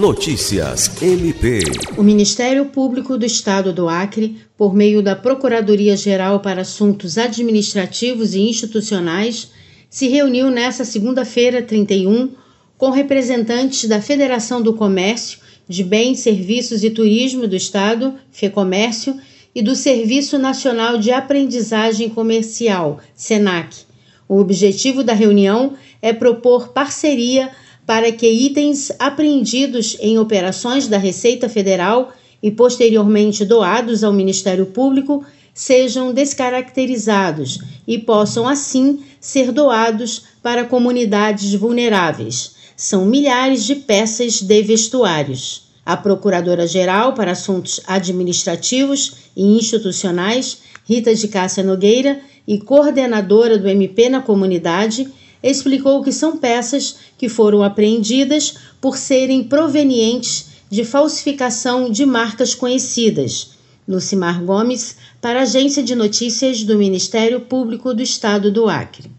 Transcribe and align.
Notícias 0.00 0.90
MP. 1.02 1.60
O 1.98 2.02
Ministério 2.02 2.64
Público 2.64 3.18
do 3.18 3.26
Estado 3.26 3.70
do 3.70 3.86
Acre, 3.86 4.38
por 4.56 4.74
meio 4.74 5.02
da 5.02 5.14
Procuradoria-Geral 5.14 6.40
para 6.40 6.62
Assuntos 6.62 7.18
Administrativos 7.18 8.32
e 8.32 8.40
Institucionais, 8.40 9.50
se 9.90 10.08
reuniu 10.08 10.50
nesta 10.50 10.86
segunda-feira, 10.86 11.60
31, 11.60 12.30
com 12.78 12.88
representantes 12.88 13.86
da 13.86 14.00
Federação 14.00 14.62
do 14.62 14.72
Comércio, 14.72 15.38
de 15.68 15.84
Bens, 15.84 16.20
Serviços 16.20 16.82
e 16.82 16.88
Turismo 16.88 17.46
do 17.46 17.54
Estado, 17.54 18.14
FEComércio, 18.32 19.20
e 19.54 19.60
do 19.60 19.76
Serviço 19.76 20.38
Nacional 20.38 20.96
de 20.96 21.12
Aprendizagem 21.12 22.08
Comercial, 22.08 23.00
SENAC. 23.14 23.76
O 24.26 24.38
objetivo 24.38 25.04
da 25.04 25.12
reunião 25.12 25.74
é 26.00 26.10
propor 26.10 26.68
parceria 26.68 27.50
para 27.90 28.12
que 28.12 28.28
itens 28.28 28.92
apreendidos 29.00 29.96
em 29.98 30.16
operações 30.16 30.86
da 30.86 30.96
Receita 30.96 31.48
Federal 31.48 32.12
e 32.40 32.48
posteriormente 32.48 33.44
doados 33.44 34.04
ao 34.04 34.12
Ministério 34.12 34.66
Público 34.66 35.24
sejam 35.52 36.14
descaracterizados 36.14 37.58
e 37.88 37.98
possam 37.98 38.46
assim 38.46 39.00
ser 39.20 39.50
doados 39.50 40.22
para 40.40 40.64
comunidades 40.66 41.52
vulneráveis. 41.54 42.52
São 42.76 43.04
milhares 43.04 43.64
de 43.64 43.74
peças 43.74 44.40
de 44.40 44.62
vestuários. 44.62 45.64
A 45.84 45.96
Procuradora-Geral 45.96 47.14
para 47.14 47.32
Assuntos 47.32 47.80
Administrativos 47.88 49.14
e 49.36 49.42
Institucionais, 49.42 50.58
Rita 50.84 51.12
de 51.12 51.26
Cássia 51.26 51.64
Nogueira, 51.64 52.20
e 52.46 52.58
coordenadora 52.58 53.58
do 53.58 53.68
MP 53.68 54.08
na 54.08 54.20
comunidade, 54.20 55.08
explicou 55.42 56.02
que 56.02 56.12
são 56.12 56.36
peças 56.36 56.96
que 57.16 57.28
foram 57.28 57.62
apreendidas 57.62 58.54
por 58.80 58.96
serem 58.96 59.42
provenientes 59.42 60.46
de 60.68 60.84
falsificação 60.84 61.90
de 61.90 62.06
marcas 62.06 62.54
conhecidas. 62.54 63.50
Lucimar 63.88 64.42
Gomes, 64.44 64.96
para 65.20 65.40
a 65.40 65.42
Agência 65.42 65.82
de 65.82 65.94
Notícias 65.94 66.62
do 66.62 66.78
Ministério 66.78 67.40
Público 67.40 67.92
do 67.92 68.02
Estado 68.02 68.50
do 68.50 68.68
Acre. 68.68 69.10